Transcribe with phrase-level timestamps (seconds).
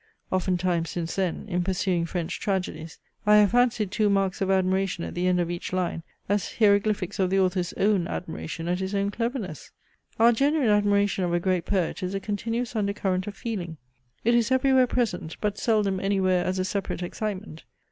[0.31, 5.13] Oftentimes since then, in pursuing French tragedies, I have fancied two marks of admiration at
[5.13, 9.11] the end of each line, as hieroglyphics of the author's own admiration at his own
[9.11, 9.69] cleverness.
[10.19, 13.77] Our genuine admiration of a great poet is a continuous undercurrent of feeling!
[14.23, 17.63] it is everywhere present, but seldom anywhere as a separate excitement.